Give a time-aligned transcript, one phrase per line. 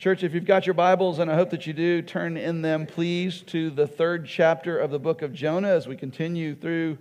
[0.00, 2.86] Church, if you've got your Bibles, and I hope that you do, turn in them,
[2.86, 6.96] please, to the third chapter of the book of Jonah as we continue through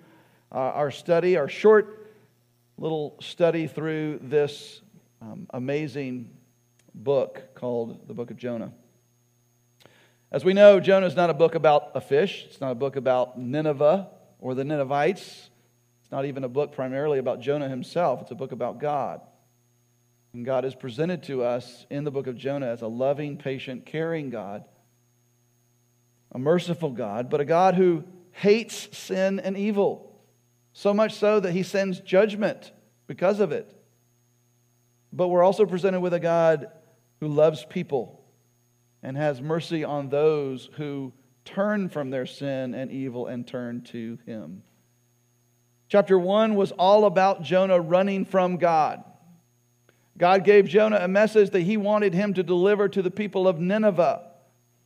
[0.51, 2.11] uh, our study, our short
[2.77, 4.81] little study through this
[5.21, 6.29] um, amazing
[6.93, 8.73] book called the book of Jonah.
[10.29, 12.97] As we know, Jonah is not a book about a fish, it's not a book
[12.97, 14.09] about Nineveh
[14.41, 15.49] or the Ninevites,
[16.01, 19.21] it's not even a book primarily about Jonah himself, it's a book about God.
[20.33, 23.85] And God is presented to us in the book of Jonah as a loving, patient,
[23.85, 24.63] caring God,
[26.31, 30.21] a merciful God, but a God who hates sin and evil,
[30.73, 32.71] so much so that he sends judgment
[33.07, 33.75] because of it.
[35.11, 36.69] But we're also presented with a God
[37.19, 38.23] who loves people
[39.01, 41.11] and has mercy on those who
[41.43, 44.61] turn from their sin and evil and turn to him.
[45.87, 49.03] Chapter 1 was all about Jonah running from God.
[50.19, 53.59] God gave Jonah a message that he wanted him to deliver to the people of
[53.59, 54.21] Nineveh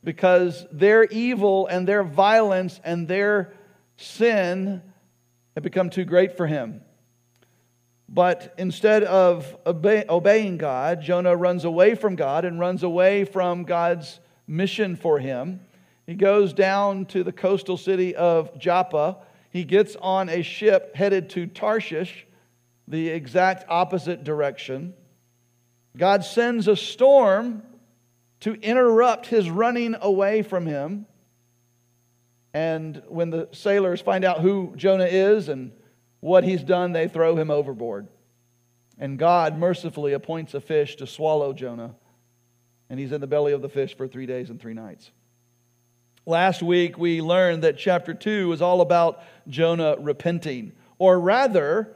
[0.04, 3.52] because their evil and their violence and their
[3.98, 4.84] sin
[5.56, 6.82] had become too great for him.
[8.08, 13.64] But instead of obey, obeying God, Jonah runs away from God and runs away from
[13.64, 15.62] God's mission for him.
[16.06, 19.18] He goes down to the coastal city of Joppa.
[19.50, 22.28] He gets on a ship headed to Tarshish,
[22.88, 24.94] the exact opposite direction.
[25.96, 27.64] God sends a storm
[28.42, 31.06] to interrupt his running away from him.
[32.54, 35.72] And when the sailors find out who Jonah is and
[36.20, 38.08] what he's done, they throw him overboard.
[38.98, 41.96] And God mercifully appoints a fish to swallow Jonah.
[42.90, 45.12] And he's in the belly of the fish for three days and three nights.
[46.26, 50.72] Last week, we learned that chapter 2 was all about Jonah repenting.
[50.98, 51.96] Or rather,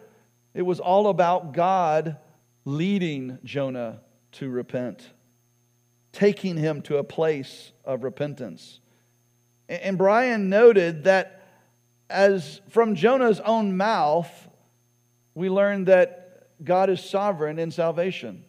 [0.53, 2.17] it was all about God
[2.67, 4.01] leading Jonah
[4.33, 5.09] to repent,
[6.11, 8.81] taking him to a place of repentance.
[9.69, 11.47] And Brian noted that
[12.09, 14.29] as from Jonah's own mouth,
[15.33, 18.43] we learn that God is sovereign in salvation.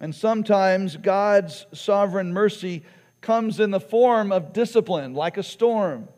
[0.00, 2.84] And sometimes God's sovereign mercy
[3.20, 6.08] comes in the form of discipline, like a storm.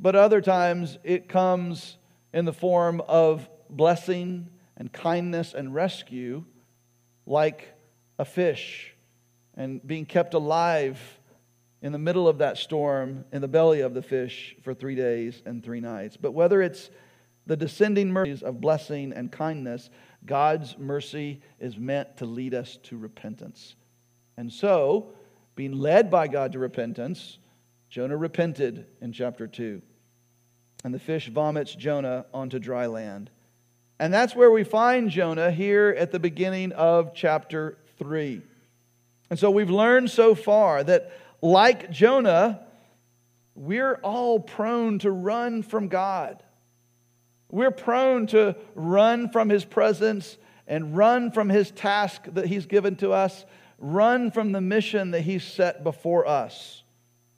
[0.00, 1.98] But other times it comes
[2.32, 4.48] in the form of blessing
[4.82, 6.42] and kindness and rescue
[7.24, 7.72] like
[8.18, 8.92] a fish
[9.54, 10.98] and being kept alive
[11.82, 15.40] in the middle of that storm in the belly of the fish for three days
[15.46, 16.16] and three nights.
[16.16, 16.90] But whether it's
[17.46, 19.88] the descending mercies of blessing and kindness,
[20.26, 23.76] God's mercy is meant to lead us to repentance.
[24.36, 25.12] And so,
[25.54, 27.38] being led by God to repentance,
[27.88, 29.80] Jonah repented in chapter 2.
[30.82, 33.30] And the fish vomits Jonah onto dry land.
[33.98, 38.42] And that's where we find Jonah here at the beginning of chapter 3.
[39.30, 42.60] And so we've learned so far that, like Jonah,
[43.54, 46.42] we're all prone to run from God.
[47.50, 50.36] We're prone to run from his presence
[50.66, 53.44] and run from his task that he's given to us,
[53.78, 56.82] run from the mission that he's set before us.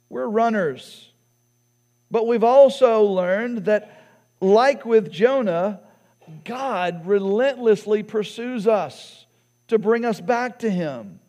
[0.09, 1.11] We're runners.
[2.09, 4.01] But we've also learned that,
[4.39, 5.81] like with Jonah,
[6.43, 9.25] God relentlessly pursues us
[9.67, 11.19] to bring us back to Him.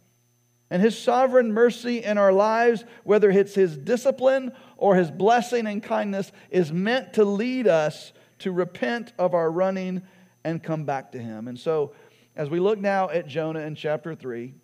[0.71, 5.83] And His sovereign mercy in our lives, whether it's His discipline or His blessing and
[5.83, 10.03] kindness, is meant to lead us to repent of our running
[10.45, 11.49] and come back to Him.
[11.49, 11.93] And so,
[12.35, 14.55] as we look now at Jonah in chapter 3,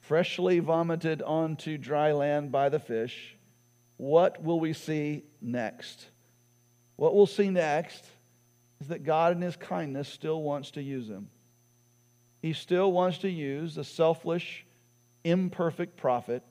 [0.00, 3.36] freshly vomited onto dry land by the fish,
[3.96, 6.06] what will we see next?
[6.96, 8.04] What we'll see next
[8.80, 11.28] is that God, in His kindness, still wants to use him.
[12.40, 14.64] He still wants to use a selfish,
[15.24, 16.42] imperfect prophet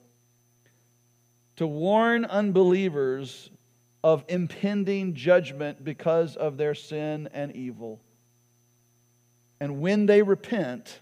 [1.56, 3.50] to warn unbelievers
[4.04, 8.00] of impending judgment because of their sin and evil.
[9.60, 11.00] And when they repent,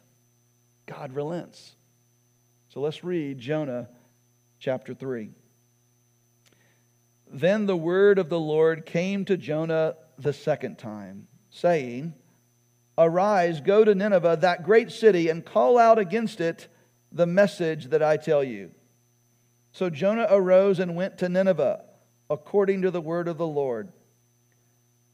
[0.86, 1.76] God relents.
[2.70, 3.90] So let's read Jonah
[4.60, 5.30] chapter 3.
[7.32, 12.14] Then the word of the Lord came to Jonah the second time, saying,
[12.98, 16.68] Arise, go to Nineveh, that great city, and call out against it
[17.12, 18.72] the message that I tell you.
[19.72, 21.84] So Jonah arose and went to Nineveh,
[22.30, 23.92] according to the word of the Lord.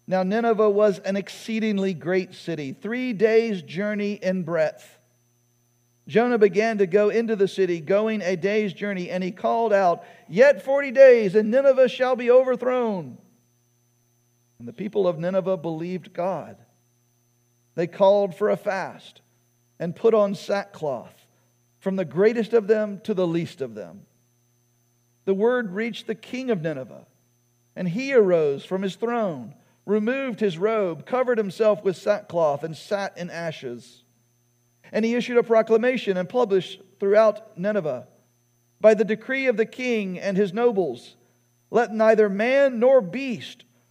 [0.06, 5.00] Now, Nineveh was an exceedingly great city, three days' journey in breadth.
[6.08, 10.04] Jonah began to go into the city, going a day's journey, and he called out,
[10.28, 13.18] Yet forty days, and Nineveh shall be overthrown.
[14.62, 16.56] And the people of Nineveh believed God.
[17.74, 19.22] They called for a fast
[19.80, 21.26] and put on sackcloth
[21.80, 24.06] from the greatest of them to the least of them.
[25.26, 27.08] The word reached the king of Nineveh,
[27.76, 29.56] and he arose from his throne,
[29.88, 34.04] removed his robe, covered himself with sackcloth, and sat in ashes.
[34.92, 38.08] And he issued a proclamation and published throughout Nineveh
[38.80, 41.16] by the decree of the king and his nobles
[41.72, 43.64] let neither man nor beast,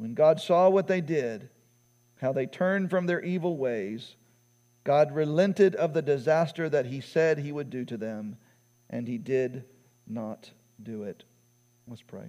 [0.00, 1.50] When God saw what they did,
[2.22, 4.16] how they turned from their evil ways,
[4.82, 8.38] God relented of the disaster that he said he would do to them,
[8.88, 9.62] and he did
[10.06, 10.52] not
[10.82, 11.24] do it.
[11.86, 12.24] Let's pray.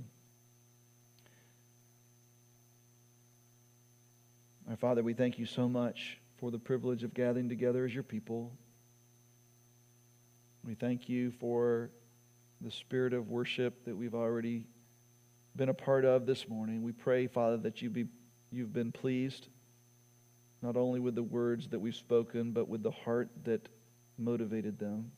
[4.69, 8.03] Our Father, we thank you so much for the privilege of gathering together as your
[8.03, 8.51] people.
[10.67, 11.89] We thank you for
[12.59, 14.65] the spirit of worship that we've already
[15.55, 16.83] been a part of this morning.
[16.83, 18.05] We pray, Father, that you be,
[18.51, 19.47] you've been pleased
[20.61, 23.67] not only with the words that we've spoken, but with the heart that
[24.17, 25.11] motivated them.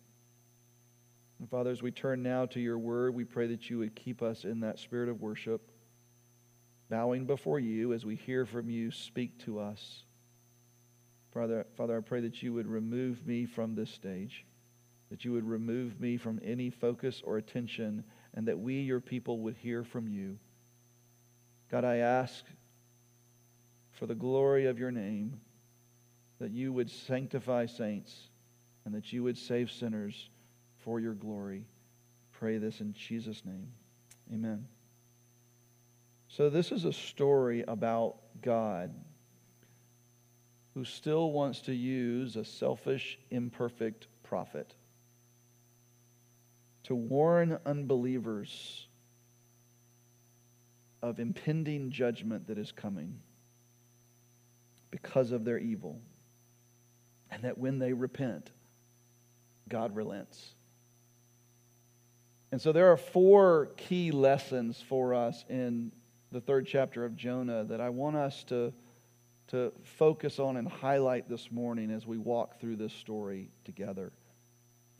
[1.39, 4.21] And Father, as we turn now to your word, we pray that you would keep
[4.21, 5.69] us in that spirit of worship,
[6.89, 10.03] bowing before you as we hear from you, speak to us.
[11.33, 14.45] Father, Father, I pray that you would remove me from this stage
[15.13, 18.03] that you would remove me from any focus or attention,
[18.33, 20.37] and that we, your people, would hear from you.
[21.71, 22.43] God, I ask
[23.91, 25.39] for the glory of your name
[26.39, 28.27] that you would sanctify saints
[28.85, 30.29] and that you would save sinners
[30.83, 31.65] for your glory.
[32.31, 33.67] Pray this in Jesus' name.
[34.33, 34.67] Amen.
[36.27, 38.93] So, this is a story about God
[40.73, 44.73] who still wants to use a selfish, imperfect prophet
[46.83, 48.87] to warn unbelievers
[51.01, 53.19] of impending judgment that is coming
[54.89, 55.99] because of their evil.
[57.29, 58.51] And that when they repent,
[59.67, 60.53] God relents.
[62.51, 65.91] And so there are four key lessons for us in
[66.31, 68.71] the third chapter of Jonah that I want us to,
[69.47, 74.11] to focus on and highlight this morning as we walk through this story together.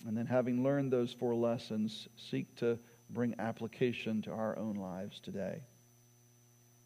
[0.06, 2.78] And then, having learned those four lessons, seek to
[3.10, 5.64] bring application to our own lives today.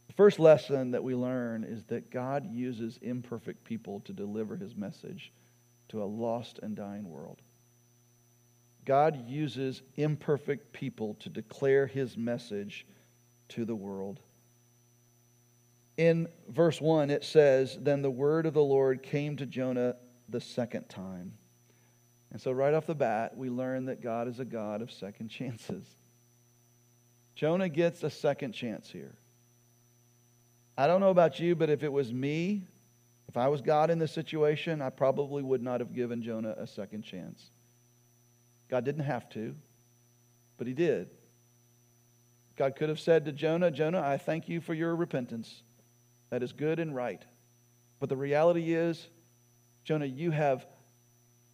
[0.08, 4.76] The first lesson that we learn is that God uses imperfect people to deliver his
[4.76, 5.32] message
[5.90, 7.42] to a lost and dying world.
[8.86, 12.86] God uses imperfect people to declare his message
[13.50, 14.22] to the world.
[15.98, 19.96] In verse 1, it says, Then the word of the Lord came to Jonah
[20.30, 21.34] the second time.
[22.32, 25.30] And so, right off the bat, we learn that God is a God of second
[25.30, 25.84] chances.
[27.36, 29.14] Jonah gets a second chance here.
[30.78, 32.64] I don't know about you, but if it was me,
[33.30, 36.68] if I was God in this situation, I probably would not have given Jonah a
[36.68, 37.50] second chance.
[38.70, 39.56] God didn't have to,
[40.58, 41.10] but he did.
[42.58, 45.62] God could have said to Jonah, Jonah, I thank you for your repentance.
[46.30, 47.22] That is good and right.
[48.00, 49.08] But the reality is,
[49.84, 50.66] Jonah, you have,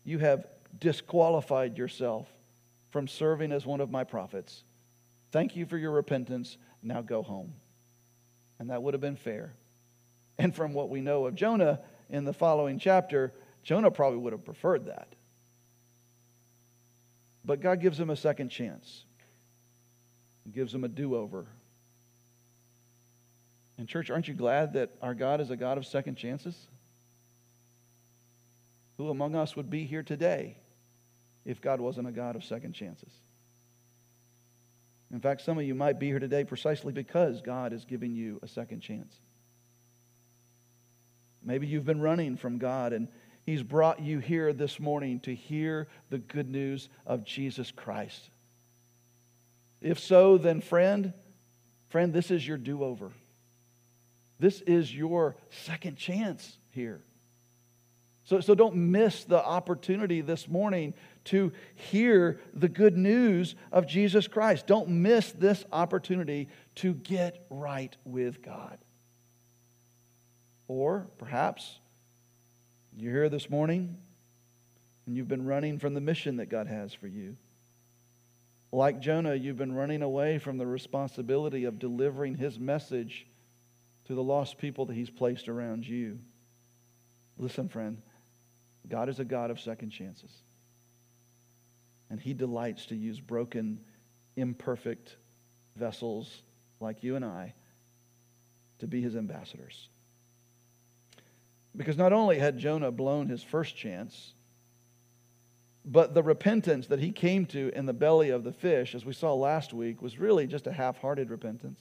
[0.04, 0.46] you have
[0.80, 2.28] disqualified yourself
[2.92, 4.64] from serving as one of my prophets.
[5.32, 6.58] Thank you for your repentance.
[6.82, 7.54] Now go home.
[8.60, 9.54] And that would have been fair.
[10.38, 14.46] And from what we know of Jonah in the following chapter, Jonah probably would have
[14.46, 15.08] preferred that.
[17.46, 19.04] But God gives him a second chance,
[20.44, 21.46] he gives him a do over.
[23.80, 26.56] And, church, aren't you glad that our God is a God of second chances?
[28.98, 30.58] Who among us would be here today
[31.46, 33.12] if God wasn't a God of second chances.
[35.12, 38.40] In fact, some of you might be here today precisely because God is giving you
[38.42, 39.16] a second chance.
[41.44, 43.08] Maybe you've been running from God and
[43.46, 48.30] He's brought you here this morning to hear the good news of Jesus Christ.
[49.82, 51.12] If so, then, friend,
[51.90, 53.12] friend, this is your do over.
[54.40, 55.36] This is your
[55.66, 57.02] second chance here.
[58.26, 60.94] So, so don't miss the opportunity this morning
[61.26, 64.68] to hear the good news of Jesus Christ.
[64.68, 68.78] Don't miss this opportunity to get right with God.
[70.68, 71.80] Or perhaps
[72.96, 73.98] you're here this morning
[75.06, 77.36] and you've been running from the mission that God has for you.
[78.72, 83.28] like Jonah, you've been running away from the responsibility of delivering his message
[84.06, 86.20] to the lost people that he's placed around you.
[87.38, 88.02] Listen, friend,
[88.90, 90.32] God is a God of second chances.
[92.14, 93.80] And he delights to use broken,
[94.36, 95.16] imperfect
[95.76, 96.44] vessels
[96.80, 97.56] like you and I
[98.78, 99.90] to be his ambassadors.
[101.76, 104.36] Because not only had Jonah blown his first chance,
[105.84, 109.14] but the repentance that he came to in the belly of the fish, as we
[109.14, 111.80] saw last week, was really just a half hearted repentance.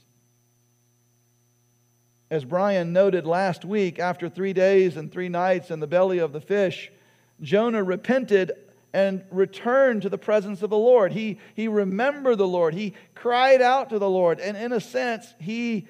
[2.31, 6.33] As Brian noted last week, after three days and three nights in the belly of
[6.33, 6.91] the fish,
[7.43, 8.53] Jonah repented
[8.93, 11.13] and returned to the presence of the Lord.
[11.13, 12.75] He, he remembered the Lord.
[12.75, 14.39] He cried out to the Lord.
[14.39, 15.87] And in a sense, he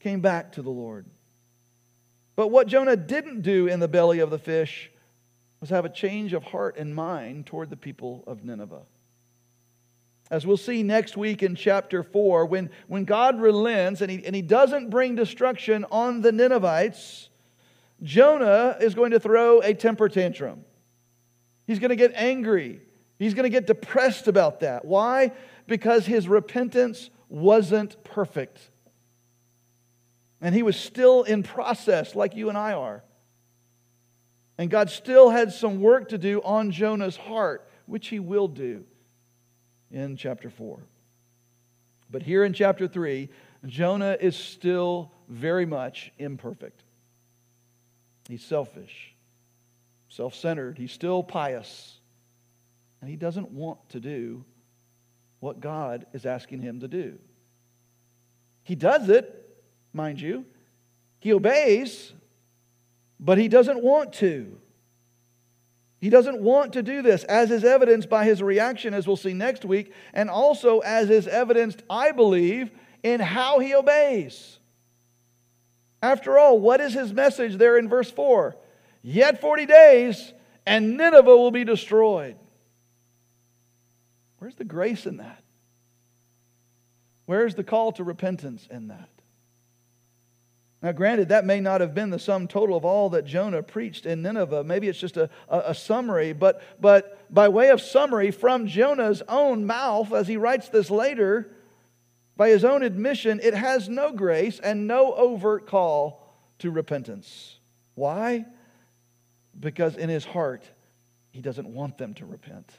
[0.00, 1.06] came back to the Lord.
[2.34, 4.90] But what Jonah didn't do in the belly of the fish
[5.60, 8.82] was have a change of heart and mind toward the people of Nineveh.
[10.30, 14.36] As we'll see next week in chapter 4, when, when God relents and he, and
[14.36, 17.30] he doesn't bring destruction on the Ninevites,
[18.02, 20.64] Jonah is going to throw a temper tantrum.
[21.68, 22.80] He's going to get angry.
[23.18, 24.86] He's going to get depressed about that.
[24.86, 25.32] Why?
[25.66, 28.58] Because his repentance wasn't perfect.
[30.40, 33.04] And he was still in process, like you and I are.
[34.56, 38.84] And God still had some work to do on Jonah's heart, which he will do
[39.90, 40.78] in chapter 4.
[42.10, 43.28] But here in chapter 3,
[43.66, 46.82] Jonah is still very much imperfect.
[48.26, 49.07] He's selfish,
[50.08, 51.98] self centered, he's still pious,
[53.00, 54.44] and he doesn't want to do
[55.40, 57.18] what God is asking him to do.
[58.64, 59.56] He does it,
[59.92, 60.44] mind you,
[61.20, 62.12] he obeys,
[63.20, 64.58] but he doesn't want to.
[66.00, 69.32] He doesn't want to do this, as is evidenced by his reaction, as we'll see
[69.32, 72.70] next week, and also as is evidenced, I believe,
[73.02, 74.58] in how he obeys.
[76.00, 78.56] After all, what is his message there in verse 4?
[79.02, 80.32] Yet 40 days,
[80.66, 82.36] and Nineveh will be destroyed.
[84.38, 85.42] Where's the grace in that?
[87.26, 89.08] Where's the call to repentance in that?
[90.80, 94.06] Now, granted, that may not have been the sum total of all that Jonah preached
[94.06, 94.62] in Nineveh.
[94.62, 99.20] Maybe it's just a, a, a, summary, but, but by way of summary from Jonah's
[99.28, 101.50] own mouth, as he writes this later,
[102.36, 106.24] by his own admission, it has no grace and no overt call
[106.60, 107.58] to repentance.
[107.96, 108.46] Why?
[109.58, 110.68] Because in his heart,
[111.30, 112.72] he doesn't want them to repent.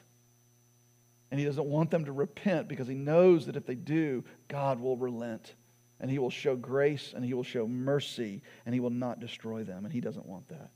[1.30, 4.80] And he doesn't want them to repent because he knows that if they do, God
[4.80, 5.54] will relent
[6.00, 9.62] and he will show grace and he will show mercy and he will not destroy
[9.62, 9.84] them.
[9.84, 10.70] And he doesn't want that.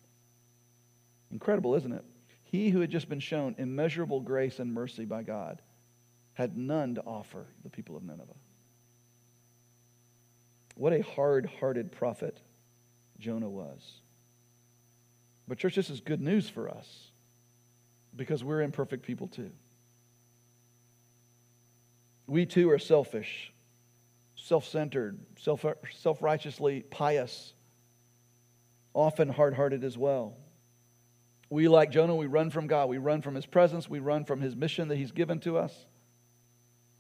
[1.33, 2.05] Incredible, isn't it?
[2.45, 5.61] He who had just been shown immeasurable grace and mercy by God
[6.35, 8.35] had none to offer the people of Nineveh.
[10.77, 12.41] What a hard hearted prophet
[13.19, 14.01] Jonah was.
[15.47, 17.11] But, church, this is good news for us
[18.17, 19.51] because we're imperfect people too.
[22.27, 23.53] We too are selfish
[24.37, 27.55] self centered, self righteously pious,
[28.93, 30.37] often hard hearted as well.
[31.51, 32.89] We, like Jonah, we run from God.
[32.89, 33.89] We run from his presence.
[33.89, 35.73] We run from his mission that he's given to us.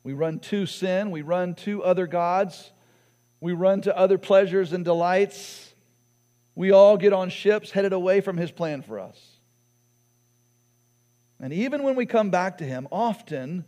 [0.02, 1.10] We run to sin.
[1.10, 2.70] We run to other gods.
[3.40, 5.73] We run to other pleasures and delights.
[6.54, 9.18] We all get on ships headed away from his plan for us.
[11.40, 13.64] And even when we come back to him, often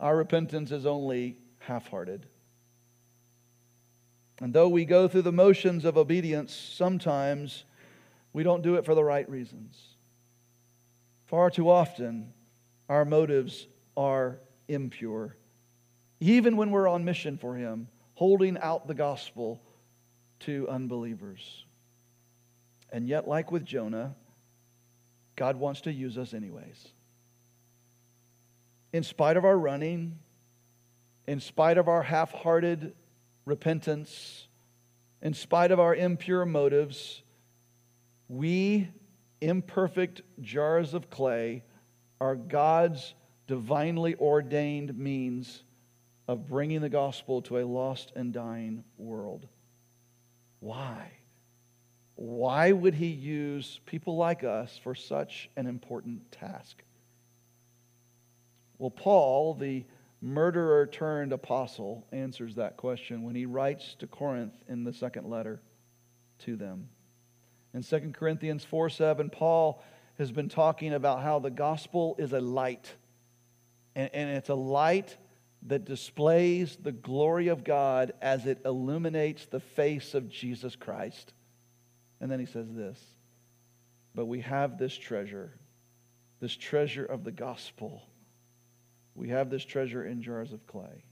[0.00, 2.26] our repentance is only half hearted.
[4.40, 7.64] And though we go through the motions of obedience, sometimes
[8.32, 9.80] we don't do it for the right reasons.
[11.26, 12.32] Far too often,
[12.88, 15.36] our motives are impure.
[16.20, 19.62] Even when we're on mission for Him, holding out the gospel
[20.40, 21.64] to unbelievers.
[22.94, 24.14] And yet, like with Jonah,
[25.34, 26.90] God wants to use us anyways.
[28.92, 30.20] In spite of our running,
[31.26, 32.94] in spite of our half hearted
[33.46, 34.46] repentance,
[35.20, 37.20] in spite of our impure motives,
[38.28, 38.88] we,
[39.40, 41.64] imperfect jars of clay,
[42.20, 43.12] are God's
[43.48, 45.64] divinely ordained means
[46.28, 49.48] of bringing the gospel to a lost and dying world.
[50.60, 51.10] Why?
[52.16, 56.82] Why would he use people like us for such an important task?
[58.78, 59.84] Well, Paul, the
[60.20, 65.60] murderer turned apostle, answers that question when he writes to Corinth in the second letter
[66.40, 66.88] to them.
[67.72, 69.82] In 2 Corinthians 4 7, Paul
[70.18, 72.94] has been talking about how the gospel is a light.
[73.96, 75.16] And, and it's a light
[75.66, 81.32] that displays the glory of God as it illuminates the face of Jesus Christ.
[82.20, 82.98] And then he says this
[84.14, 85.52] But we have this treasure,
[86.40, 88.02] this treasure of the gospel.
[89.14, 91.04] We have this treasure in jars of clay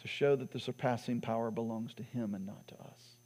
[0.00, 3.16] to show that the surpassing power belongs to him and not to us.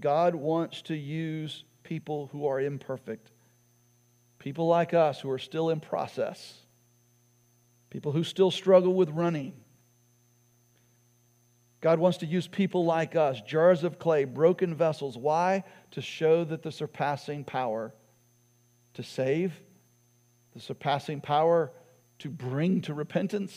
[0.00, 3.30] God wants to use people who are imperfect,
[4.38, 6.60] people like us who are still in process,
[7.90, 9.52] people who still struggle with running.
[11.80, 15.16] God wants to use people like us, jars of clay, broken vessels.
[15.16, 15.64] Why?
[15.92, 17.94] To show that the surpassing power
[18.94, 19.52] to save,
[20.54, 21.70] the surpassing power
[22.18, 23.56] to bring to repentance,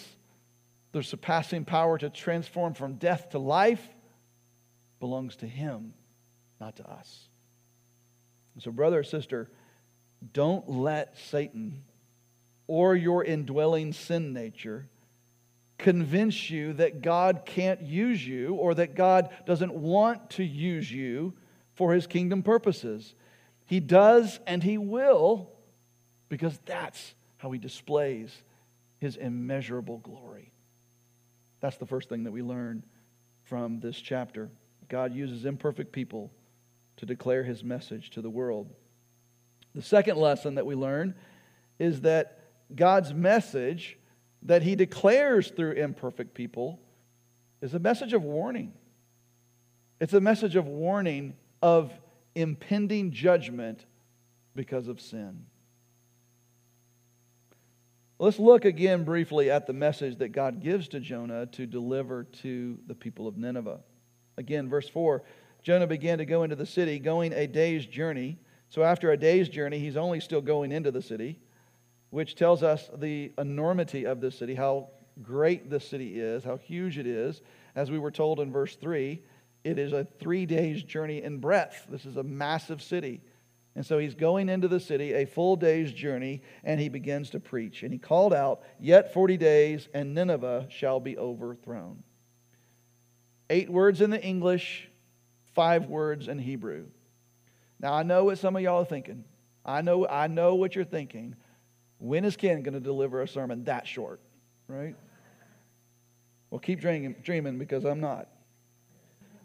[0.92, 3.88] the surpassing power to transform from death to life
[5.00, 5.94] belongs to Him,
[6.60, 7.28] not to us.
[8.60, 9.50] So, brother or sister,
[10.34, 11.84] don't let Satan
[12.68, 14.88] or your indwelling sin nature
[15.82, 21.34] convince you that God can't use you or that God doesn't want to use you
[21.74, 23.16] for his kingdom purposes.
[23.66, 25.50] He does and he will
[26.30, 28.32] because that's how he displays
[29.00, 30.52] his immeasurable glory.
[31.60, 32.84] That's the first thing that we learn
[33.44, 34.50] from this chapter.
[34.88, 36.32] God uses imperfect people
[36.98, 38.70] to declare his message to the world.
[39.74, 41.16] The second lesson that we learn
[41.80, 42.40] is that
[42.76, 43.98] God's message
[44.44, 46.80] that he declares through imperfect people
[47.62, 48.74] is a message of warning.
[50.00, 51.92] It's a message of warning of
[52.34, 53.86] impending judgment
[54.56, 55.46] because of sin.
[58.18, 62.78] Let's look again briefly at the message that God gives to Jonah to deliver to
[62.86, 63.80] the people of Nineveh.
[64.38, 65.24] Again, verse 4
[65.64, 68.40] Jonah began to go into the city, going a day's journey.
[68.70, 71.40] So, after a day's journey, he's only still going into the city,
[72.12, 74.89] which tells us the enormity of this city, how
[75.24, 77.42] great this city is, how huge it is.
[77.75, 79.22] As we were told in verse 3,
[79.64, 81.88] it is a three days journey in breadth.
[81.90, 83.22] This is a massive city.
[83.75, 87.40] And so he's going into the city, a full day's journey, and he begins to
[87.40, 87.83] preach.
[87.83, 92.03] And he called out, Yet 40 days, and Nineveh shall be overthrown.
[93.50, 94.90] Eight words in the English,
[95.53, 96.88] five words in Hebrew.
[97.79, 99.24] Now, I know what some of y'all are thinking.
[99.64, 101.36] I know, I know what you're thinking.
[102.01, 104.20] When is Ken going to deliver a sermon that short,
[104.68, 104.96] right?
[106.50, 108.27] Well, keep dreaming, dreaming because I'm not.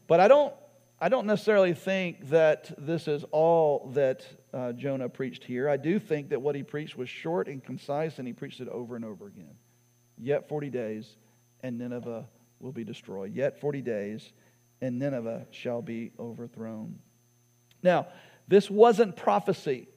[0.07, 0.55] But I don't
[0.99, 5.69] I don't necessarily think that this is all that uh, Jonah preached here.
[5.69, 8.69] I do think that what he preached was short and concise, and he preached it
[8.69, 9.55] over and over again.
[10.16, 11.16] Yet 40 days,
[11.62, 12.27] and Nineveh
[12.61, 13.35] will be destroyed.
[13.35, 14.33] Yet 40 days,
[14.81, 16.99] and Nineveh shall be overthrown.
[17.83, 18.07] Now,
[18.49, 19.88] this wasn't prophecy.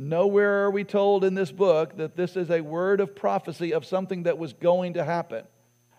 [0.00, 3.84] Nowhere are we told in this book that this is a word of prophecy of
[3.84, 5.44] something that was going to happen.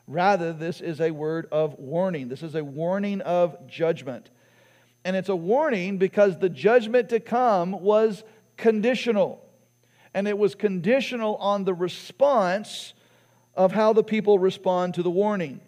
[0.07, 2.29] Rather, this is a word of warning.
[2.29, 4.29] This is a warning of judgment.
[5.03, 8.23] And it's a warning because the judgment to come was
[8.55, 9.45] conditional.
[10.13, 12.93] And it was conditional on the response
[13.53, 15.59] of how the people respond to the warning.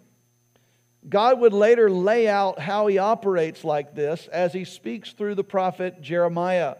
[1.06, 5.44] God would later lay out how he operates like this as he speaks through the
[5.44, 6.76] prophet Jeremiah,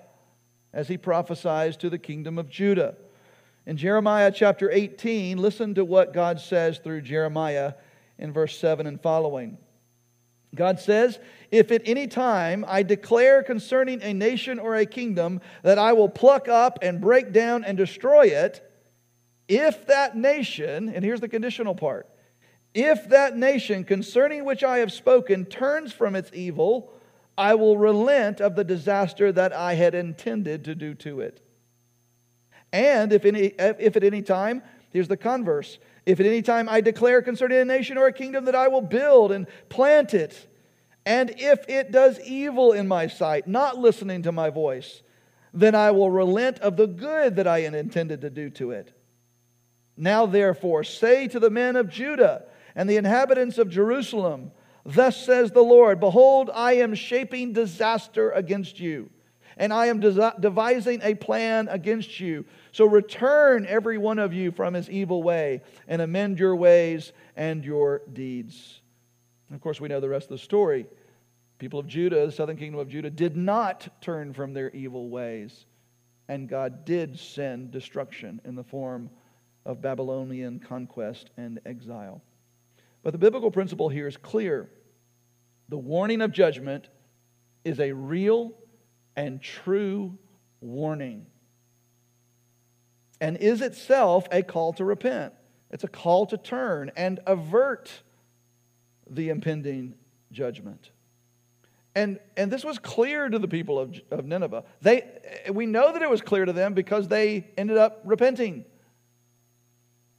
[0.73, 2.97] as he prophesies to the kingdom of Judah.
[3.67, 7.75] In Jeremiah chapter 18, listen to what God says through Jeremiah
[8.19, 9.59] in verse 7 and following.
[10.55, 11.19] God says,
[11.51, 16.09] If at any time I declare concerning a nation or a kingdom that I will
[16.09, 18.69] pluck up and break down and destroy it,
[19.49, 22.09] if that nation, and here's the conditional part,
[22.75, 26.93] if that nation concerning which I have spoken turns from its evil,
[27.37, 31.41] I will relent of the disaster that I had intended to do to it.
[32.73, 36.81] And if, any, if at any time, here's the converse, if at any time I
[36.81, 40.49] declare concerning a nation or a kingdom that I will build and plant it,
[41.05, 45.03] and if it does evil in my sight, not listening to my voice,
[45.53, 48.97] then I will relent of the good that I had intended to do to it.
[49.97, 54.53] Now, therefore, say to the men of Judah and the inhabitants of Jerusalem,
[54.85, 59.11] Thus says the Lord Behold, I am shaping disaster against you,
[59.57, 64.75] and I am devising a plan against you so return every one of you from
[64.75, 68.81] his evil way and amend your ways and your deeds.
[69.49, 70.87] And of course, we know the rest of the story.
[71.59, 75.67] People of Judah, the southern kingdom of Judah, did not turn from their evil ways.
[76.29, 79.11] And God did send destruction in the form
[79.67, 82.23] of Babylonian conquest and exile.
[83.03, 84.71] But the biblical principle here is clear
[85.69, 86.89] the warning of judgment
[87.65, 88.53] is a real
[89.17, 90.19] and true
[90.61, 91.27] warning.
[93.23, 95.33] and is itself a call to repent.
[95.71, 98.03] It's a call to turn and avert
[99.09, 99.95] the impending
[100.33, 100.91] judgment.
[101.95, 104.65] And, and this was clear to the people of, of Nineveh.
[104.81, 105.05] They,
[105.53, 108.65] we know that it was clear to them because they ended up repenting.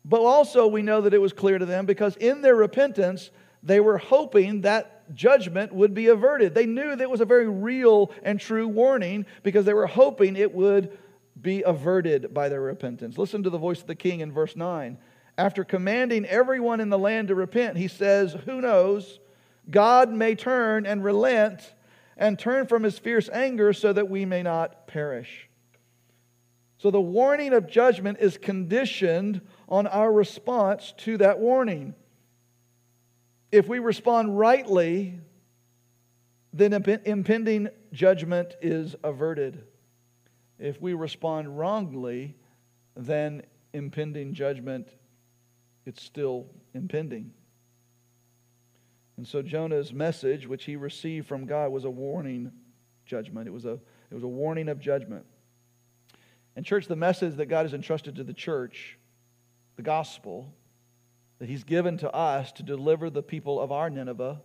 [0.05, 3.79] But also, we know that it was clear to them because in their repentance, they
[3.79, 6.53] were hoping that judgment would be averted.
[6.53, 10.35] They knew that it was a very real and true warning because they were hoping
[10.35, 10.97] it would
[11.41, 13.17] be averted by their repentance.
[13.17, 14.97] Listen to the voice of the king in verse 9.
[15.37, 19.19] After commanding everyone in the land to repent, he says, Who knows?
[19.69, 21.73] God may turn and relent
[22.17, 25.49] and turn from his fierce anger so that we may not perish.
[26.77, 31.95] So the warning of judgment is conditioned on our response to that warning.
[33.51, 35.19] If we respond rightly,
[36.51, 39.63] then impending judgment is averted.
[40.59, 42.35] If we respond wrongly,
[42.95, 44.87] then impending judgment
[45.85, 47.31] it's still impending.
[49.17, 52.51] And so Jonah's message, which he received from God, was a warning
[53.05, 53.47] judgment.
[53.47, 55.25] It was a, it was a warning of judgment.
[56.55, 58.97] And, church, the message that God has entrusted to the church,
[59.75, 60.53] the gospel,
[61.39, 64.41] that he's given to us to deliver the people of our Nineveh,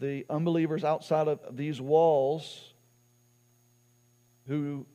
[0.00, 2.72] the unbelievers outside of these walls
[4.46, 4.86] who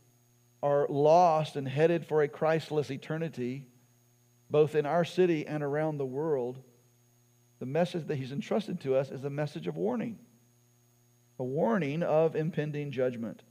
[0.61, 3.65] are lost and headed for a Christless eternity,
[4.49, 6.61] both in our city and around the world
[7.59, 10.17] the message that he's entrusted to us is a message of warning,
[11.37, 13.43] a warning of impending judgment.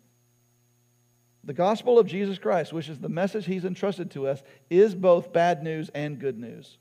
[1.48, 5.32] The gospel of Jesus Christ, which is the message he's entrusted to us, is both
[5.32, 6.76] bad news and good news.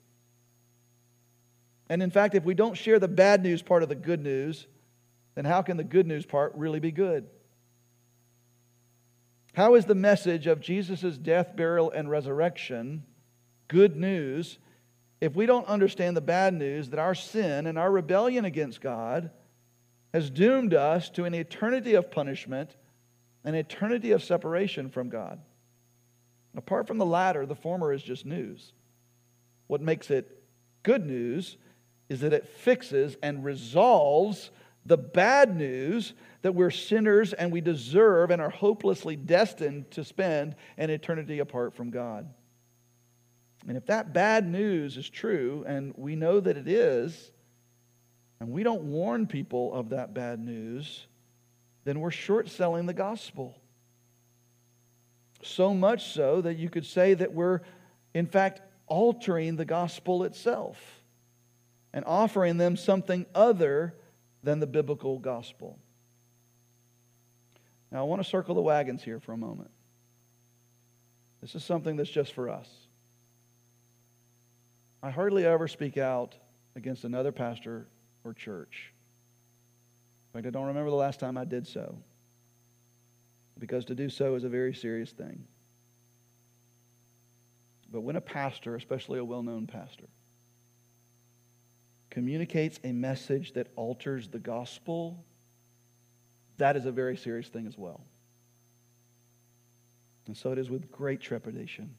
[1.87, 4.67] And in fact, if we don't share the bad news part of the good news,
[5.35, 7.27] then how can the good news part really be good?
[9.53, 13.03] How is the message of Jesus' death, burial, and resurrection
[13.69, 14.57] good news
[15.21, 19.31] if we don't understand the bad news that our sin and our rebellion against God
[20.13, 22.75] has doomed us to an eternity of punishment,
[23.47, 25.39] an eternity of separation from God.
[26.57, 28.73] Apart from the latter, the former is just news.
[29.67, 30.43] What makes it
[30.83, 31.55] good news
[32.09, 34.51] is that it fixes and resolves
[34.85, 40.53] the bad news that we're sinners and we deserve and are hopelessly destined to spend
[40.77, 42.29] an eternity apart from God.
[43.65, 47.31] And if that bad news is true, and we know that it is,
[48.41, 51.07] and we don't warn people of that bad news,
[51.87, 53.57] then we're short selling the gospel.
[55.41, 57.61] So much so that you could say that we're,
[58.13, 60.77] in fact, altering the gospel itself
[61.93, 63.95] and offering them something other
[64.43, 65.79] than the biblical gospel.
[67.89, 69.71] Now, I want to circle the wagons here for a moment.
[71.39, 72.67] This is something that's just for us.
[75.01, 76.35] I hardly ever speak out
[76.75, 77.87] against another pastor
[78.25, 78.91] or church.
[80.37, 81.97] In fact, I don't remember the last time I did so.
[83.57, 85.45] Because to do so is a very serious thing.
[87.91, 90.05] But when a pastor, especially a well known pastor,
[92.11, 95.25] communicates a message that alters the gospel,
[96.57, 98.01] that is a very serious thing as well.
[100.27, 101.95] And so it is with great trepidation,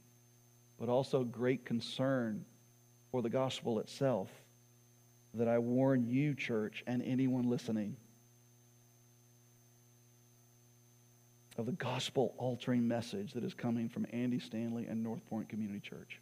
[0.78, 2.44] but also great concern
[3.10, 4.28] for the gospel itself
[5.34, 7.96] that I warn you, church, and anyone listening
[11.58, 15.80] of the gospel altering message that is coming from Andy Stanley and North Point Community
[15.80, 16.20] Church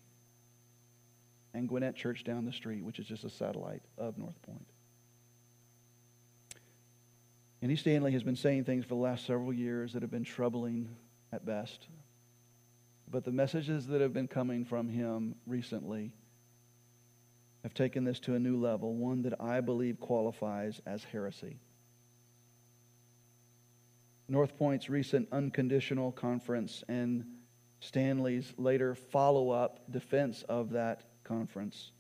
[1.53, 4.67] and Gwinnett Church down the street, which is just a satellite of North Point.
[7.63, 10.89] Andy Stanley has been saying things for the last several years that have been troubling
[11.33, 11.87] at best.
[13.11, 16.13] But the messages that have been coming from him recently
[17.63, 21.59] have taken this to a new level, one that I believe qualifies as heresy.
[24.29, 27.25] North Point's recent unconditional conference and
[27.81, 31.93] Stanley's later follow up defense of that conference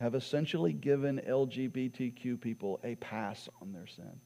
[0.00, 4.20] have essentially given LGBTQ people a pass on their sin.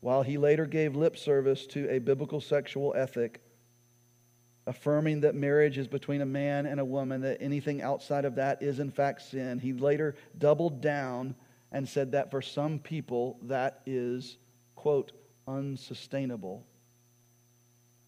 [0.00, 3.40] While he later gave lip service to a biblical sexual ethic
[4.66, 8.62] affirming that marriage is between a man and a woman, that anything outside of that
[8.62, 9.58] is in fact sin.
[9.58, 11.34] He later doubled down
[11.72, 14.36] and said that for some people that is,
[14.76, 15.12] quote,
[15.48, 16.66] unsustainable.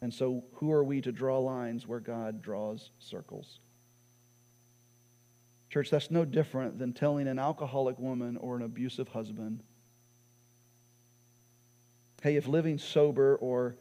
[0.02, 3.60] And so, who are we to draw lines where God draws circles?
[5.70, 9.62] Church, that's no different than telling an alcoholic woman or an abusive husband,
[12.22, 13.76] hey, if living sober or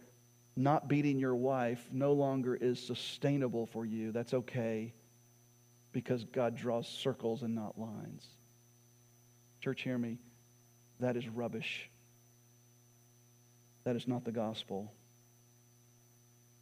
[0.55, 4.93] not beating your wife no longer is sustainable for you, that's okay
[5.91, 8.25] because God draws circles and not lines.
[9.61, 10.19] Church, hear me.
[10.99, 11.89] That is rubbish.
[13.83, 14.93] That is not the gospel.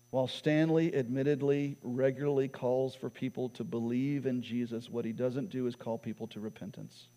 [0.09, 5.67] While Stanley admittedly regularly calls for people to believe in Jesus, what he doesn't do
[5.67, 7.09] is call people to repentance.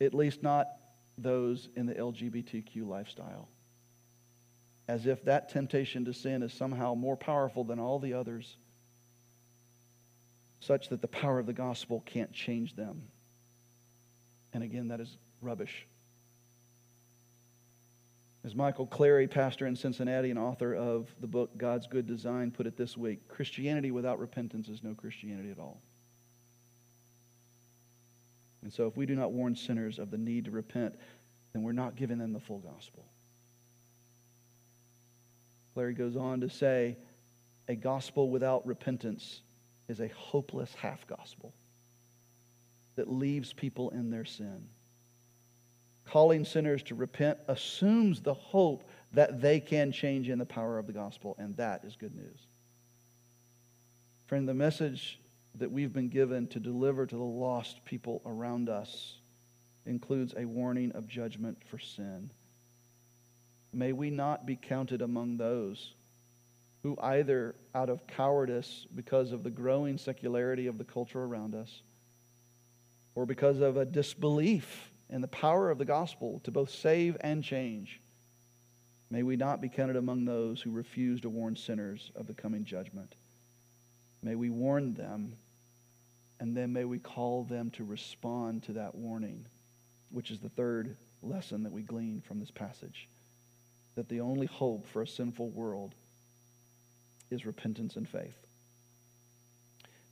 [0.00, 0.68] At least not
[1.18, 3.48] those in the LGBTQ lifestyle.
[4.88, 8.56] As if that temptation to sin is somehow more powerful than all the others,
[10.60, 13.02] such that the power of the gospel can't change them.
[14.52, 15.86] And again, that is rubbish.
[18.42, 22.66] As Michael Clary, pastor in Cincinnati and author of the book God's Good Design, put
[22.66, 25.80] it this week Christianity without repentance is no Christianity at all.
[28.62, 30.94] And so, if we do not warn sinners of the need to repent,
[31.52, 33.04] then we're not giving them the full gospel.
[35.74, 36.96] Clary goes on to say
[37.68, 39.40] a gospel without repentance
[39.88, 41.52] is a hopeless half gospel
[42.96, 44.68] that leaves people in their sin
[46.10, 50.86] calling sinners to repent assumes the hope that they can change in the power of
[50.86, 52.46] the gospel, and that is good news.
[54.26, 55.20] Friend, the message
[55.56, 59.18] that we've been given to deliver to the lost people around us
[59.86, 62.30] includes a warning of judgment for sin.
[63.72, 65.94] May we not be counted among those
[66.82, 71.82] who, either out of cowardice because of the growing secularity of the culture around us,
[73.14, 77.42] or because of a disbelief and the power of the gospel to both save and
[77.42, 78.00] change.
[79.10, 82.64] May we not be counted among those who refuse to warn sinners of the coming
[82.64, 83.14] judgment.
[84.22, 85.34] May we warn them,
[86.38, 89.44] and then may we call them to respond to that warning,
[90.10, 93.08] which is the third lesson that we glean from this passage
[93.96, 95.94] that the only hope for a sinful world
[97.30, 98.46] is repentance and faith.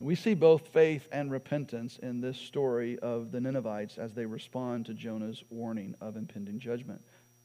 [0.01, 4.87] We see both faith and repentance in this story of the Ninevites as they respond
[4.87, 7.01] to Jonah's warning of impending judgment.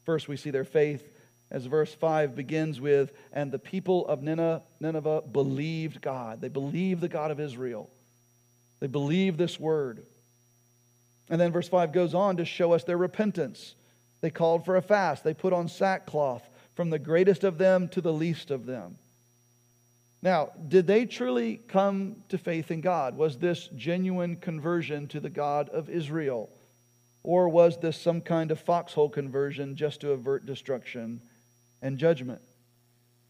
[0.06, 1.04] First, we see their faith
[1.50, 6.42] as verse 5 begins with, and the people of Nineveh believed God.
[6.42, 7.89] They believed the God of Israel.
[8.80, 10.04] They believed this word.
[11.30, 13.76] And then verse 5 goes on to show us their repentance.
[14.22, 18.02] They called for a fast, they put on sackcloth from the greatest of them to
[18.02, 18.98] the least of them.
[20.24, 23.18] Now, did they truly come to faith in God?
[23.18, 26.50] Was this genuine conversion to the God of Israel?
[27.24, 31.22] Or was this some kind of foxhole conversion just to avert destruction
[31.82, 32.42] and judgment?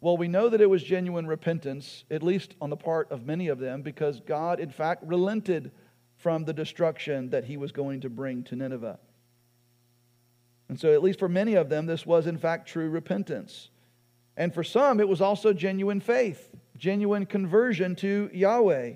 [0.02, 3.48] Well, we know that it was genuine repentance, at least on the part of many
[3.48, 5.72] of them, because God, in fact, relented
[6.18, 9.00] from the destruction that he was going to bring to Nineveh.
[10.70, 13.70] And so, at least for many of them, this was, in fact, true repentance.
[14.38, 18.94] And for some, it was also genuine faith genuine conversion to Yahweh.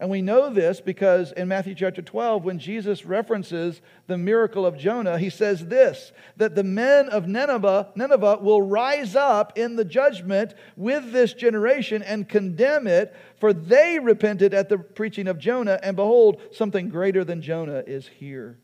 [0.00, 4.78] And we know this because in Matthew chapter 12, when Jesus references the miracle of
[4.78, 9.84] Jonah, he says this that the men of Nineveh, Nineveh will rise up in the
[9.84, 15.78] judgment with this generation and condemn it, for they repented at the preaching of Jonah,
[15.82, 18.58] and behold, something greater than Jonah is here.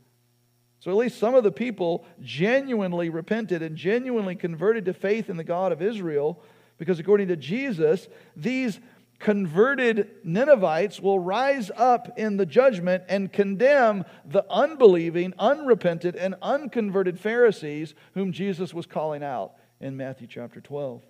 [0.81, 5.37] So at least some of the people genuinely repented and genuinely converted to faith in
[5.37, 6.43] the God of Israel.
[6.79, 8.81] Because according to Jesus, these
[9.19, 17.19] converted Ninevites will rise up in the judgment and condemn the unbelieving, unrepentant, and unconverted
[17.19, 21.03] Pharisees whom Jesus was calling out in Matthew chapter 12.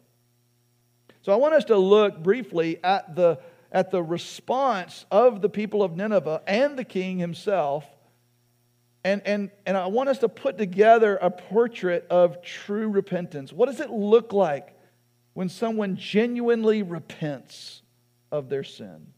[1.23, 3.41] So I want us to look briefly at the,
[3.73, 7.85] at the response of the people of Nineveh and the king himself.
[9.03, 13.53] And, and, and I want us to put together a portrait of true repentance.
[13.53, 14.76] What does it look like
[15.37, 17.83] when someone genuinely repents
[18.33, 19.09] of their sin.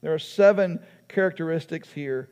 [0.00, 2.28] There are seven characteristics here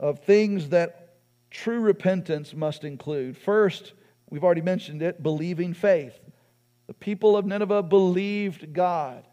[0.00, 1.16] of things that
[1.50, 3.36] true repentance must include.
[3.36, 3.92] First,
[4.30, 6.18] we've already mentioned it, believing faith.
[6.86, 9.26] The people of Nineveh believed God.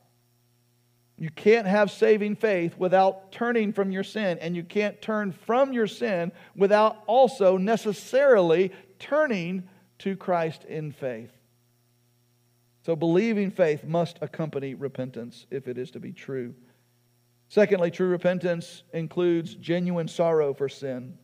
[1.17, 5.71] You can't have saving faith without turning from your sin, and you can't turn from
[5.71, 9.63] your sin without also necessarily turning
[9.99, 11.31] to Christ in faith.
[12.81, 16.53] So, believing faith must accompany repentance if it is to be true.
[17.49, 21.17] Secondly, true repentance includes genuine sorrow for sin.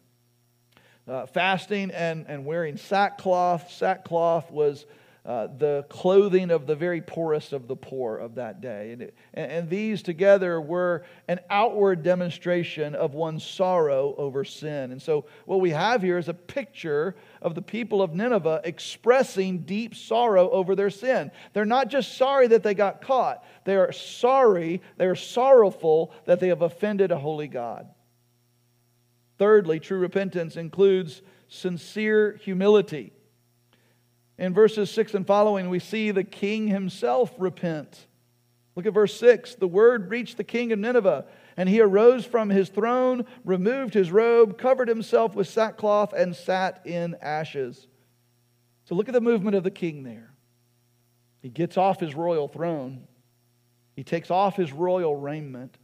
[1.08, 3.72] Uh, fasting and, and wearing sackcloth.
[3.72, 4.86] Sackcloth was
[5.26, 8.92] uh, the clothing of the very poorest of the poor of that day.
[8.92, 14.92] And, it, and, and these together were an outward demonstration of one's sorrow over sin.
[14.92, 19.60] And so, what we have here is a picture of the people of Nineveh expressing
[19.60, 21.32] deep sorrow over their sin.
[21.54, 26.40] They're not just sorry that they got caught, they are sorry, they are sorrowful that
[26.40, 27.88] they have offended a holy God.
[29.40, 33.15] Thirdly, true repentance includes sincere humility.
[34.38, 38.08] In verses 6 and following, we see the king himself repent.
[38.76, 39.56] Look at verse 6.
[39.56, 44.12] The word reached the king of Nineveh, and he arose from his throne, removed his
[44.12, 47.88] robe, covered himself with sackcloth, and sat in ashes.
[48.84, 50.34] So look at the movement of the king there.
[51.42, 53.08] He gets off his royal throne,
[53.96, 55.78] he takes off his royal raiment,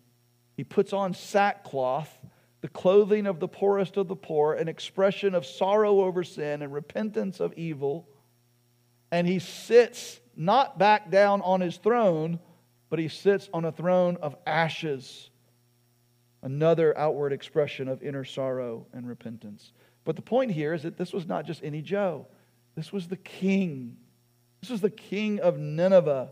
[0.58, 2.20] he puts on sackcloth,
[2.60, 6.74] the clothing of the poorest of the poor, an expression of sorrow over sin and
[6.74, 8.08] repentance of evil
[9.12, 12.40] and he sits not back down on his throne,
[12.90, 15.30] but he sits on a throne of ashes.
[16.42, 19.74] Another outward expression of inner sorrow and repentance.
[20.04, 22.28] But the point here is that this was not just any Joe,
[22.76, 23.98] this was the king.
[24.62, 26.32] This was the king of Nineveh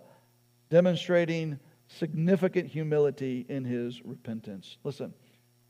[0.70, 4.78] demonstrating significant humility in his repentance.
[4.84, 5.14] Listen,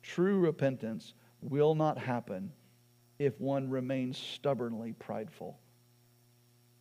[0.03, 2.51] true repentance will not happen
[3.17, 5.57] if one remains stubbornly prideful.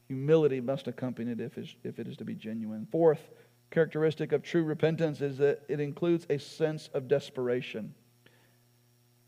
[0.08, 2.86] Humility must accompany it if, if it is to be genuine.
[2.90, 3.20] Fourth
[3.70, 7.94] characteristic of true repentance is that it includes a sense of desperation.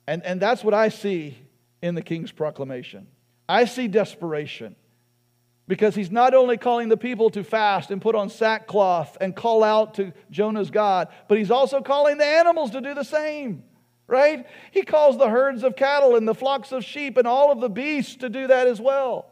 [0.06, 1.36] And, and that's what I see
[1.82, 3.06] in the king's proclamation.
[3.48, 4.76] I see desperation
[5.68, 9.62] because he's not only calling the people to fast and put on sackcloth and call
[9.62, 13.62] out to Jonah's God, but he's also calling the animals to do the same,
[14.06, 14.46] right?
[14.72, 17.68] He calls the herds of cattle and the flocks of sheep and all of the
[17.68, 19.26] beasts to do that as well.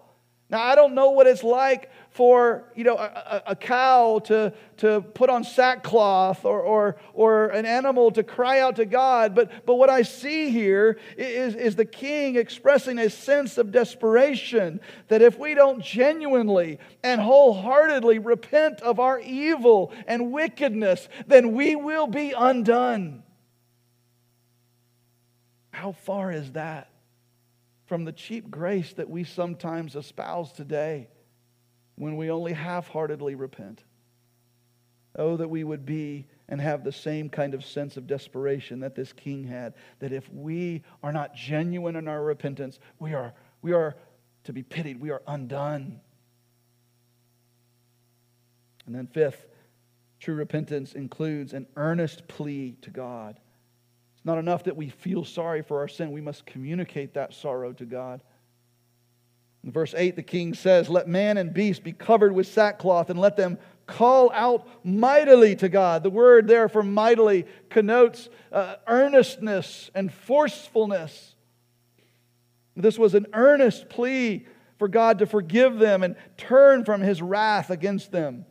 [0.51, 5.03] Now, I don't know what it's like for, you know, a, a, cow to, to
[5.03, 9.75] put on sackcloth or, or, or an animal to cry out to God, but, but
[9.75, 15.39] what I see here is, is the king expressing a sense of desperation that if
[15.39, 22.33] we don't genuinely and wholeheartedly repent of our evil and wickedness, then we will be
[22.33, 23.23] undone.
[25.73, 26.91] How far is that?
[27.89, 31.09] From the cheap grace that we sometimes espouse today
[31.97, 33.83] when we only half heartedly repent.
[35.17, 38.95] Oh, that we would be and have the same kind of sense of desperation that
[38.95, 39.75] this king had.
[39.99, 43.97] That if we are not genuine in our repentance, we are, we are
[44.45, 46.01] to be pitied, we are undone.
[48.87, 49.47] And then, fifth,
[50.21, 53.41] true repentance includes an earnest plea to God.
[54.29, 57.87] Not enough that we feel sorry for our sin, we must communicate that sorrow to
[57.87, 58.23] God.
[59.65, 63.19] In verse 8, the king says, Let man and beast be covered with sackcloth and
[63.19, 66.03] let them call out mightily to God.
[66.03, 71.35] The word there for mightily connotes uh, earnestness and forcefulness.
[72.77, 74.47] This was an earnest plea
[74.79, 78.45] for God to forgive them and turn from his wrath against them.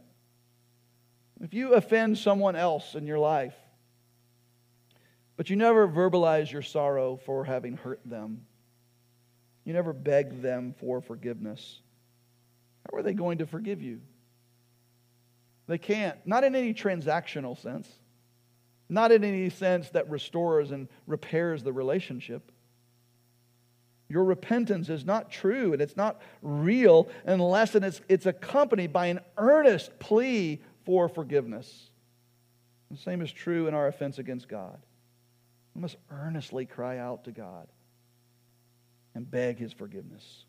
[1.40, 3.54] If you offend someone else in your life,
[5.38, 8.42] but you never verbalize your sorrow for having hurt them.
[9.64, 11.80] You never beg them for forgiveness.
[12.90, 14.02] How are they going to forgive you?
[15.68, 16.18] They can't.
[16.26, 17.88] Not in any transactional sense,
[18.90, 22.52] not in any sense that restores and repairs the relationship.
[24.10, 29.20] Your repentance is not true and it's not real unless it's, it's accompanied by an
[29.38, 31.90] earnest plea for forgiveness.
[32.90, 34.80] The same is true in our offense against God.
[35.78, 37.68] We must earnestly cry out to God
[39.14, 40.46] and beg his forgiveness.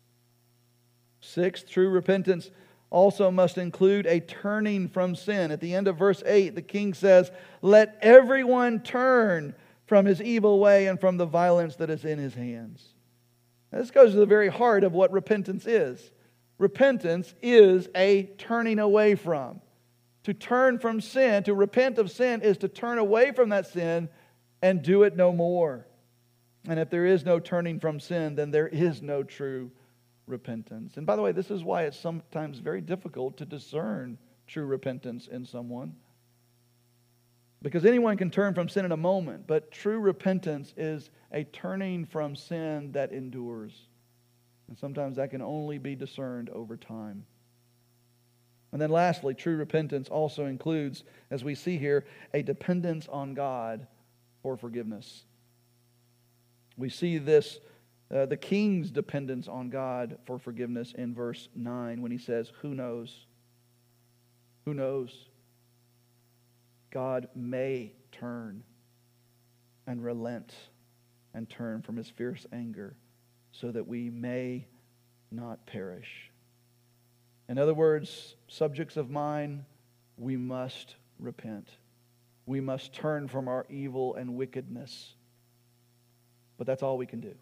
[1.21, 2.49] Sixth, true repentance
[2.89, 5.51] also must include a turning from sin.
[5.51, 7.29] At the end of verse 8, the king says,
[7.61, 9.53] Let everyone turn
[9.85, 12.83] from his evil way and from the violence that is in his hands.
[13.71, 16.09] Now, this goes to the very heart of what repentance is.
[16.57, 19.61] Repentance is a turning away from.
[20.23, 24.09] To turn from sin, to repent of sin, is to turn away from that sin
[24.61, 25.85] and do it no more.
[26.67, 29.71] And if there is no turning from sin, then there is no true
[30.27, 30.97] repentance.
[30.97, 35.27] And by the way, this is why it's sometimes very difficult to discern true repentance
[35.27, 35.95] in someone.
[37.61, 42.05] Because anyone can turn from sin in a moment, but true repentance is a turning
[42.05, 43.87] from sin that endures.
[44.67, 47.25] And sometimes that can only be discerned over time.
[48.71, 53.87] And then lastly, true repentance also includes, as we see here, a dependence on God
[54.41, 55.23] for forgiveness.
[56.77, 57.59] We see this
[58.13, 62.73] uh, the king's dependence on God for forgiveness in verse 9 when he says, Who
[62.73, 63.27] knows?
[64.65, 65.13] Who knows?
[66.89, 68.63] God may turn
[69.85, 70.53] and relent
[71.35, 72.95] and turn from his fierce anger
[73.51, 74.65] so that we may
[75.31, 76.31] not perish.
[77.47, 79.65] In other words, subjects of mine,
[80.17, 81.69] we must repent.
[82.49, 85.13] We must turn from our evil and wickedness.
[86.57, 87.35] But that's all we can do.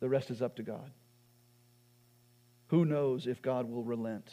[0.00, 0.90] The rest is up to God.
[2.66, 4.30] Who knows if God will relent?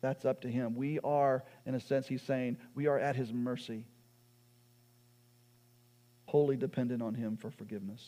[0.00, 0.74] That's up to Him.
[0.74, 3.84] We are, in a sense, He's saying, we are at His mercy,
[6.24, 8.04] wholly dependent on Him for forgiveness.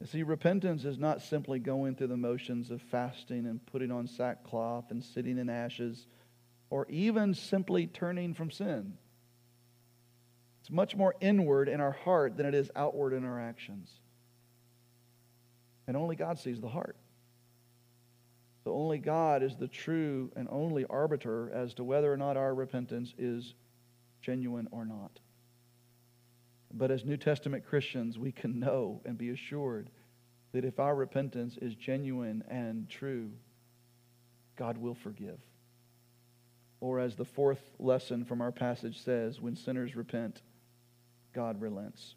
[0.00, 4.06] You see, repentance is not simply going through the motions of fasting and putting on
[4.06, 6.06] sackcloth and sitting in ashes,
[6.70, 8.96] or even simply turning from sin.
[10.66, 13.88] It's much more inward in our heart than it is outward in our actions.
[15.86, 16.96] And only God sees the heart.
[18.64, 22.52] So only God is the true and only arbiter as to whether or not our
[22.52, 23.54] repentance is
[24.20, 25.20] genuine or not.
[26.74, 29.88] But as New Testament Christians, we can know and be assured
[30.50, 33.30] that if our repentance is genuine and true,
[34.56, 35.38] God will forgive.
[36.80, 40.42] Or as the fourth lesson from our passage says, when sinners repent,
[41.36, 42.14] God relents.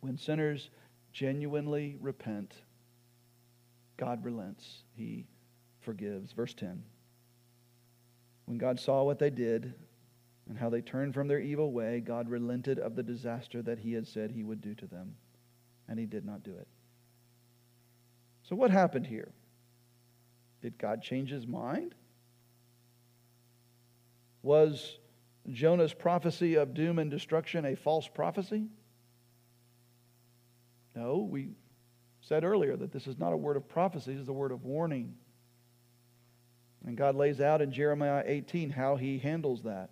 [0.00, 0.70] When sinners
[1.12, 2.52] genuinely repent,
[3.96, 4.82] God relents.
[4.96, 5.28] He
[5.80, 6.32] forgives.
[6.32, 6.82] Verse 10.
[8.46, 9.74] When God saw what they did
[10.48, 13.92] and how they turned from their evil way, God relented of the disaster that he
[13.92, 15.14] had said he would do to them,
[15.88, 16.66] and he did not do it.
[18.42, 19.30] So, what happened here?
[20.60, 21.94] Did God change his mind?
[24.42, 24.98] Was
[25.50, 28.66] Jonah's prophecy of doom and destruction a false prophecy?
[30.94, 31.50] No, we
[32.20, 35.14] said earlier that this is not a word of prophecy, it's a word of warning.
[36.86, 39.90] And God lays out in Jeremiah 18 how he handles that.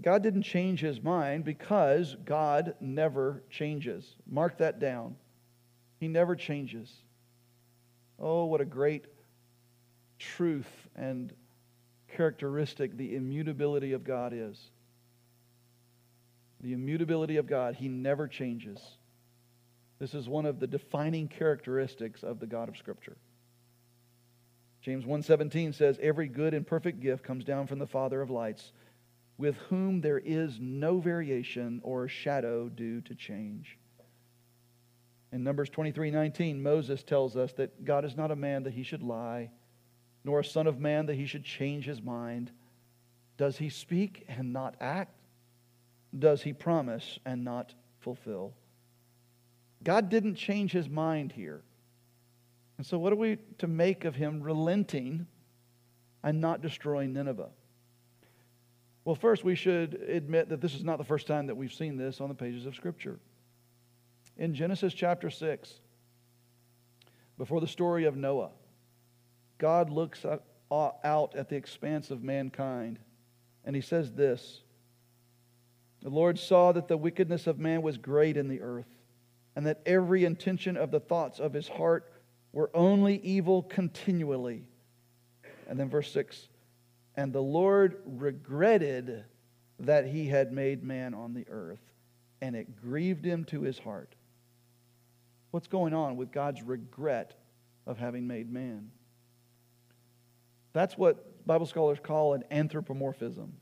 [0.00, 4.14] God didn't change his mind because God never changes.
[4.30, 5.16] Mark that down.
[5.98, 6.92] He never changes.
[8.18, 9.06] Oh, what a great
[10.18, 11.32] truth and
[12.18, 14.58] characteristic the immutability of God is.
[16.60, 18.80] The immutability of God, He never changes.
[20.00, 23.16] This is one of the defining characteristics of the God of Scripture.
[24.82, 28.72] James 1:17 says every good and perfect gift comes down from the Father of lights
[29.36, 33.78] with whom there is no variation or shadow due to change.
[35.30, 39.04] In Numbers 23:19 Moses tells us that God is not a man that he should
[39.04, 39.52] lie
[40.28, 42.50] nor a son of man that he should change his mind.
[43.38, 45.14] Does he speak and not act?
[46.16, 48.52] Does he promise and not fulfill?
[49.82, 51.62] God didn't change his mind here.
[52.76, 55.26] And so, what are we to make of him relenting
[56.22, 57.48] and not destroying Nineveh?
[59.06, 61.96] Well, first, we should admit that this is not the first time that we've seen
[61.96, 63.18] this on the pages of Scripture.
[64.36, 65.72] In Genesis chapter 6,
[67.38, 68.50] before the story of Noah,
[69.58, 70.24] God looks
[70.70, 72.98] out at the expanse of mankind
[73.68, 74.62] and he says this
[76.00, 78.88] The Lord saw that the wickedness of man was great in the earth,
[79.54, 82.10] and that every intention of the thoughts of his heart
[82.52, 84.64] were only evil continually.
[85.68, 86.48] And then verse 6
[87.14, 89.26] And the Lord regretted
[89.80, 91.92] that he had made man on the earth,
[92.40, 94.14] and it grieved him to his heart.
[95.50, 97.34] What's going on with God's regret
[97.86, 98.92] of having made man?
[100.78, 103.52] That's what Bible scholars call an anthropomorphism.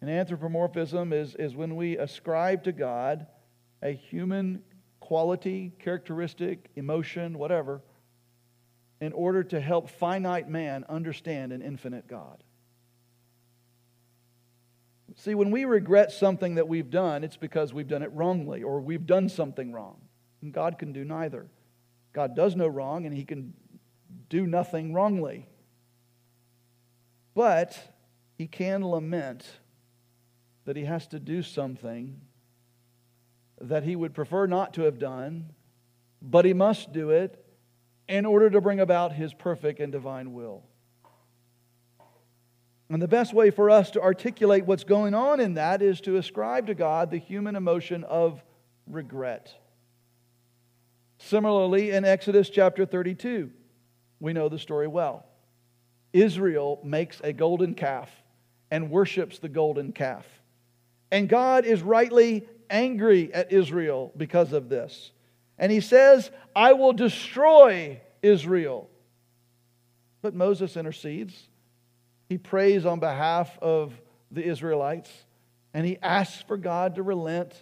[0.00, 3.26] An anthropomorphism is, is when we ascribe to God
[3.82, 4.62] a human
[5.00, 7.82] quality, characteristic, emotion, whatever,
[9.02, 12.42] in order to help finite man understand an infinite God.
[15.14, 18.80] See, when we regret something that we've done, it's because we've done it wrongly or
[18.80, 20.00] we've done something wrong.
[20.40, 21.50] And God can do neither.
[22.14, 23.52] God does no wrong and he can
[24.30, 25.46] do nothing wrongly.
[27.38, 27.78] But
[28.36, 29.46] he can lament
[30.64, 32.20] that he has to do something
[33.60, 35.50] that he would prefer not to have done,
[36.20, 37.46] but he must do it
[38.08, 40.64] in order to bring about his perfect and divine will.
[42.90, 46.16] And the best way for us to articulate what's going on in that is to
[46.16, 48.42] ascribe to God the human emotion of
[48.88, 49.54] regret.
[51.18, 53.52] Similarly, in Exodus chapter 32,
[54.18, 55.27] we know the story well.
[56.12, 58.10] Israel makes a golden calf
[58.70, 60.26] and worships the golden calf.
[61.10, 65.12] And God is rightly angry at Israel because of this.
[65.58, 68.88] And he says, I will destroy Israel.
[70.22, 71.48] But Moses intercedes.
[72.28, 73.94] He prays on behalf of
[74.30, 75.10] the Israelites,
[75.72, 77.54] and he asks for God to relent,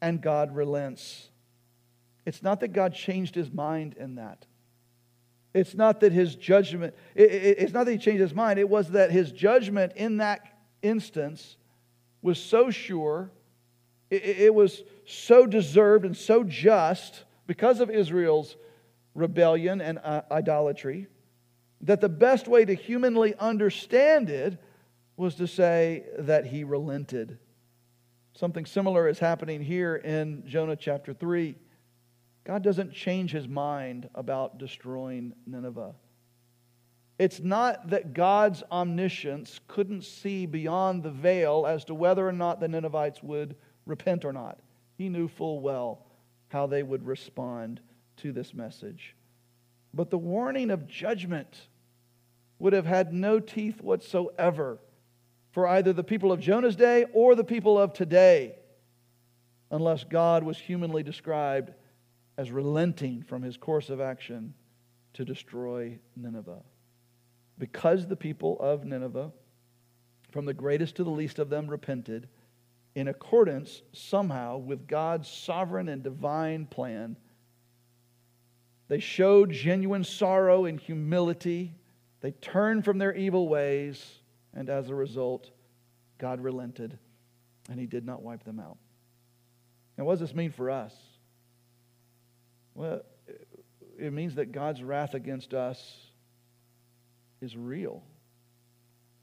[0.00, 1.28] and God relents.
[2.24, 4.46] It's not that God changed his mind in that.
[5.54, 8.58] It's not that his judgment, it, it, it's not that he changed his mind.
[8.58, 10.40] It was that his judgment in that
[10.82, 11.56] instance
[12.22, 13.30] was so sure,
[14.10, 18.56] it, it was so deserved and so just because of Israel's
[19.14, 21.08] rebellion and uh, idolatry
[21.80, 24.58] that the best way to humanly understand it
[25.16, 27.38] was to say that he relented.
[28.34, 31.56] Something similar is happening here in Jonah chapter 3.
[32.48, 35.94] God doesn't change his mind about destroying Nineveh.
[37.18, 42.58] It's not that God's omniscience couldn't see beyond the veil as to whether or not
[42.58, 44.60] the Ninevites would repent or not.
[44.96, 46.06] He knew full well
[46.48, 47.80] how they would respond
[48.16, 49.14] to this message.
[49.92, 51.68] But the warning of judgment
[52.58, 54.78] would have had no teeth whatsoever
[55.52, 58.54] for either the people of Jonah's day or the people of today
[59.70, 61.72] unless God was humanly described
[62.38, 64.54] as relenting from his course of action
[65.12, 66.62] to destroy Nineveh.
[67.58, 69.32] Because the people of Nineveh,
[70.30, 72.28] from the greatest to the least of them, repented,
[72.94, 77.16] in accordance somehow with God's sovereign and divine plan,
[78.86, 81.74] they showed genuine sorrow and humility.
[82.20, 84.20] They turned from their evil ways,
[84.54, 85.50] and as a result,
[86.18, 86.98] God relented
[87.68, 88.78] and he did not wipe them out.
[89.96, 90.94] Now, what does this mean for us?
[92.78, 93.00] Well,
[93.98, 95.96] it means that God's wrath against us
[97.40, 98.04] is real.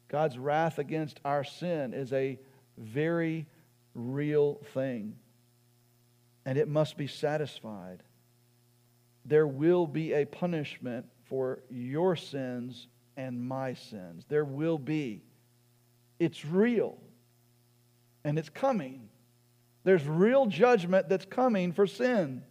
[0.10, 2.38] God's wrath against our sin is a
[2.78, 3.48] very
[3.94, 5.16] real thing,
[6.46, 8.04] and it must be satisfied.
[9.24, 14.26] There will be a punishment for your sins and my sins.
[14.28, 15.24] There will be.
[16.20, 16.98] It's real,
[18.26, 19.08] and it's coming.
[19.86, 22.44] There's real judgment that's coming for sin.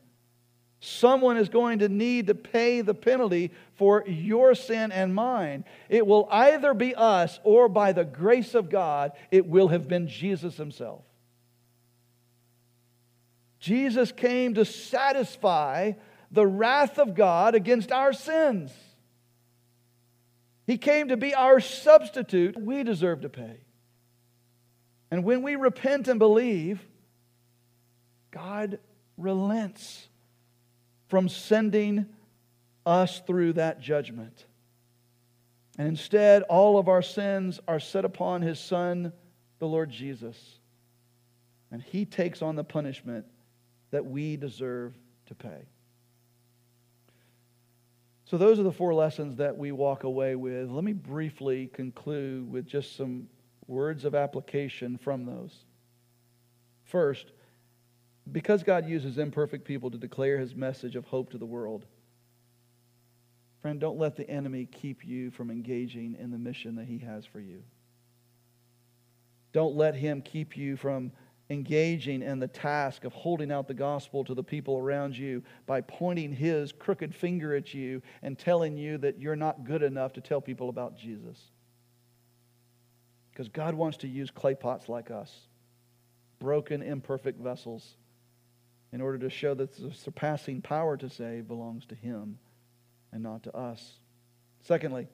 [0.85, 5.64] Someone is going to need to pay the penalty for your sin and mine.
[5.89, 10.09] It will either be us or by the grace of God, it will have been
[10.09, 11.01] Jesus himself.
[13.61, 15.93] Jesus came to satisfy
[16.30, 18.70] the wrath of God against our sins.
[20.66, 23.57] He came to be our substitute we deserve to pay.
[25.11, 26.87] And when we repent and believe,
[28.30, 28.80] God
[29.16, 30.09] relents
[31.15, 32.07] from sending
[32.85, 34.47] us through that judgment.
[35.79, 39.12] And instead, all of our sins are set upon his Son,
[39.61, 40.37] the Lord Jesus.
[41.71, 43.27] And he takes on the punishment
[43.93, 45.69] that we deserve to pay.
[48.25, 50.69] So, those are the four lessons that we walk away with.
[50.69, 53.29] Let me briefly conclude with just some
[53.69, 55.55] words of application from those.
[56.83, 57.31] First,
[58.31, 61.85] because God uses imperfect people to declare his message of hope to the world,
[63.61, 67.27] friend, don't let the enemy keep you from engaging in the mission that he has
[67.27, 67.62] for you.
[69.53, 71.12] Don't let him keep you from
[71.51, 75.81] engaging in the task of holding out the gospel to the people around you by
[75.83, 80.20] pointing his crooked finger at you and telling you that you're not good enough to
[80.22, 81.39] tell people about Jesus.
[83.31, 85.31] Because God wants to use clay pots like us,
[86.39, 87.97] broken, imperfect vessels
[88.95, 92.38] in order to show that the surpassing power to save belongs to Him
[93.11, 93.99] and not to us.
[94.62, 95.09] Secondly,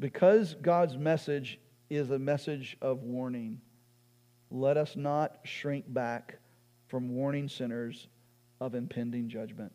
[0.00, 3.60] because God's message is a message of warning,
[4.50, 6.40] let us not shrink back
[6.88, 8.08] from warning sinners
[8.60, 9.72] of impending judgment.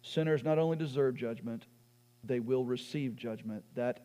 [0.00, 1.66] Sinners not only deserve judgment,
[2.24, 3.62] they will receive judgment.
[3.74, 4.00] That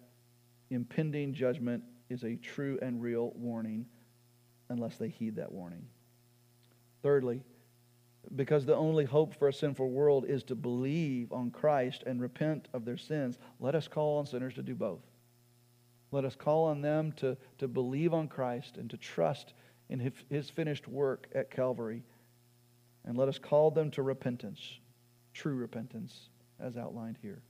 [0.71, 3.85] impending judgment is a true and real warning
[4.67, 5.85] unless they heed that warning.
[7.05, 7.43] Thirdly,
[8.35, 12.67] because the only hope for a sinful world is to believe on Christ and repent
[12.73, 15.03] of their sins, let us call on sinners to do both.
[16.09, 19.53] Let us call on them to, to believe on Christ and to trust
[19.87, 22.01] in his, his finished work at Calvary.
[23.03, 24.79] And let us call them to repentance,
[25.31, 26.29] true repentance,
[26.59, 27.43] as outlined here.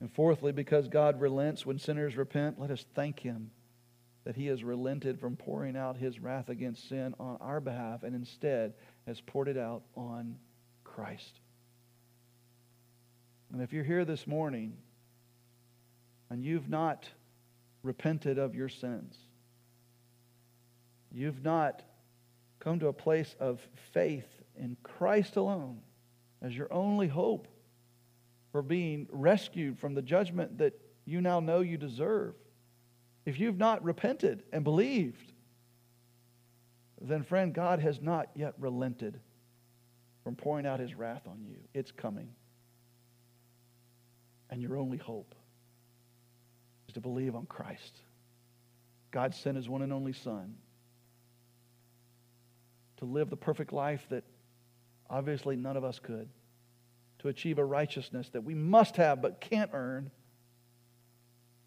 [0.00, 3.50] And fourthly, because God relents when sinners repent, let us thank Him
[4.26, 8.12] that he has relented from pouring out his wrath against sin on our behalf and
[8.12, 8.74] instead
[9.06, 10.34] has poured it out on
[10.82, 11.38] Christ.
[13.52, 14.72] And if you're here this morning
[16.28, 17.08] and you've not
[17.84, 19.16] repented of your sins,
[21.12, 21.84] you've not
[22.58, 23.60] come to a place of
[23.92, 24.26] faith
[24.58, 25.78] in Christ alone
[26.42, 27.46] as your only hope
[28.50, 32.34] for being rescued from the judgment that you now know you deserve,
[33.26, 35.32] if you've not repented and believed,
[37.00, 39.20] then, friend, God has not yet relented
[40.24, 41.56] from pouring out his wrath on you.
[41.74, 42.30] It's coming.
[44.48, 45.34] And your only hope
[46.88, 48.00] is to believe on Christ.
[49.10, 50.54] God sent his one and only Son
[52.98, 54.24] to live the perfect life that
[55.10, 56.28] obviously none of us could,
[57.18, 60.10] to achieve a righteousness that we must have but can't earn,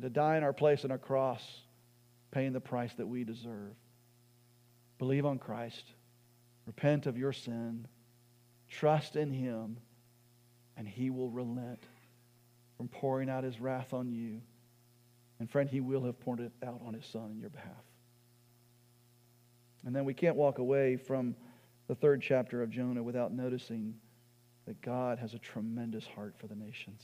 [0.01, 1.43] to die in our place on a cross,
[2.31, 3.73] paying the price that we deserve.
[4.97, 5.83] Believe on Christ,
[6.65, 7.87] repent of your sin,
[8.69, 9.77] trust in Him,
[10.77, 11.83] and He will relent
[12.77, 14.41] from pouring out His wrath on you.
[15.39, 17.83] And friend, He will have poured it out on His Son in your behalf.
[19.85, 21.35] And then we can't walk away from
[21.87, 23.95] the third chapter of Jonah without noticing
[24.67, 27.01] that God has a tremendous heart for the nations.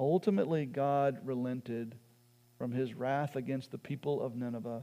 [0.00, 1.94] Ultimately, God relented
[2.56, 4.82] from his wrath against the people of Nineveh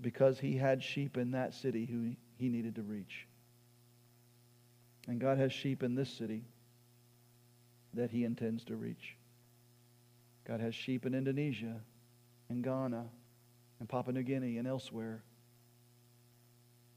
[0.00, 3.26] because he had sheep in that city who he needed to reach.
[5.08, 6.44] And God has sheep in this city
[7.94, 9.16] that he intends to reach.
[10.46, 11.80] God has sheep in Indonesia,
[12.50, 13.04] in Ghana,
[13.80, 15.24] in Papua New Guinea, and elsewhere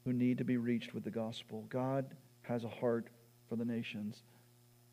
[0.05, 1.65] who need to be reached with the gospel.
[1.69, 2.05] God
[2.43, 3.07] has a heart
[3.49, 4.21] for the nations,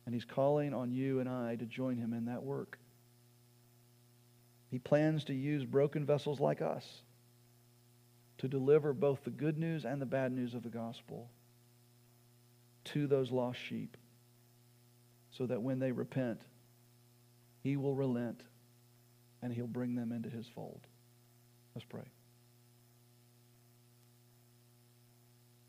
[0.09, 2.79] and He's calling on you and I to join Him in that work.
[4.71, 6.83] He plans to use broken vessels like us
[8.39, 11.29] to deliver both the good news and the bad news of the gospel
[12.85, 13.97] to those lost sheep
[15.29, 16.41] so that when they repent,
[17.61, 18.41] He will relent
[19.43, 20.81] and He'll bring them into His fold.
[21.75, 22.09] Let's pray.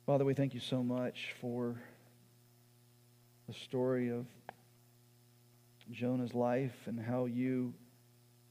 [0.06, 1.78] Father, we thank you so much for
[3.50, 4.26] the story of
[5.90, 7.74] Jonah's life and how you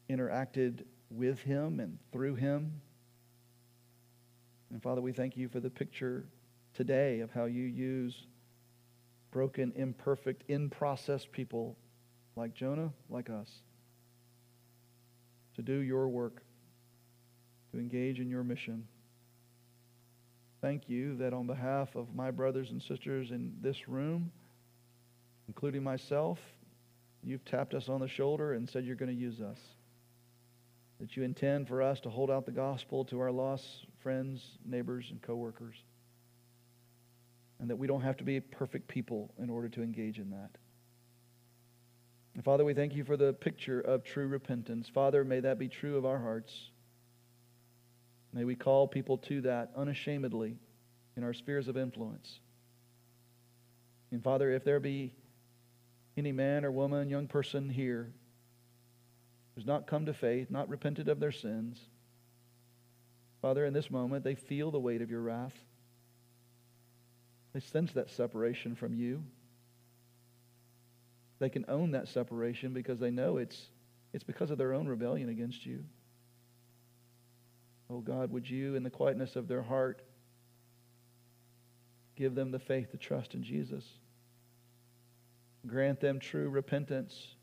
[0.09, 2.81] interacted with him and through him.
[4.69, 6.25] And Father, we thank you for the picture
[6.73, 8.25] today of how you use
[9.31, 11.77] broken, imperfect, in process people
[12.35, 13.49] like Jonah, like us,
[15.55, 16.43] to do your work,
[17.71, 18.83] to engage in your mission
[20.61, 24.31] thank you that on behalf of my brothers and sisters in this room,
[25.49, 26.37] including myself,
[27.23, 29.57] you've tapped us on the shoulder and said you're going to use us.
[30.99, 33.65] That you intend for us to hold out the gospel to our lost
[34.03, 35.75] friends, neighbors, and coworkers.
[37.59, 40.51] And that we don't have to be perfect people in order to engage in that.
[42.35, 44.87] And Father, we thank you for the picture of true repentance.
[44.93, 46.53] Father, may that be true of our hearts.
[48.33, 50.57] May we call people to that unashamedly
[51.17, 52.39] in our spheres of influence.
[54.11, 55.13] And Father, if there be
[56.19, 58.11] any man or woman, young person here
[59.55, 61.79] who's not come to faith, not repented of their sins,
[63.41, 65.53] Father, in this moment, they feel the weight of your wrath.
[67.53, 69.23] They sense that separation from you.
[71.39, 73.69] They can own that separation because they know it's,
[74.13, 75.85] it's because of their own rebellion against you.
[77.89, 80.01] Oh God, would you, in the quietness of their heart,
[82.15, 83.85] give them the faith to trust in Jesus?
[85.67, 87.35] Grant them true repentance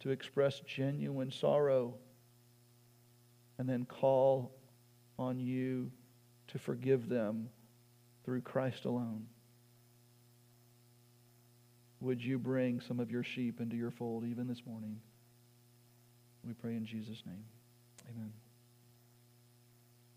[0.00, 1.94] to express genuine sorrow
[3.58, 4.52] and then call
[5.18, 5.90] on you
[6.48, 7.48] to forgive them
[8.24, 9.26] through Christ alone.
[12.00, 15.00] Would you bring some of your sheep into your fold even this morning?
[16.46, 17.44] We pray in Jesus' name.
[18.08, 18.32] Amen.